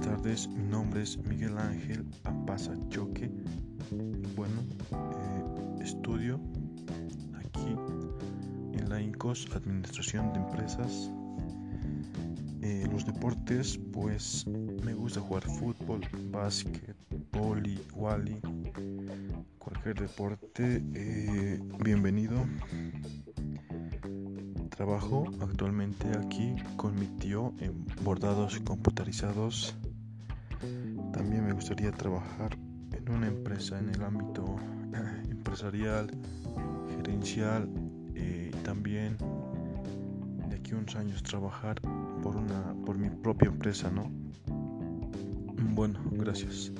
[0.00, 3.30] tardes, mi nombre es Miguel Ángel Apaza Choque.
[4.34, 6.40] Bueno, eh, estudio
[7.34, 7.76] aquí
[8.72, 11.10] en la INCOS, Administración de Empresas.
[12.62, 16.00] Eh, los deportes, pues me gusta jugar fútbol,
[16.30, 16.96] básquet,
[17.30, 18.40] poli, wally,
[19.58, 20.82] cualquier deporte.
[20.94, 22.46] Eh, bienvenido.
[24.70, 29.76] Trabajo actualmente aquí con mi tío en bordados computarizados.
[31.12, 32.56] También me gustaría trabajar
[32.92, 34.56] en una empresa en el ámbito
[35.28, 36.10] empresarial,
[36.96, 37.68] gerencial
[38.14, 39.16] eh, y también
[40.48, 41.80] de aquí a unos años trabajar
[42.22, 44.10] por una por mi propia empresa, ¿no?
[45.74, 46.72] Bueno, gracias.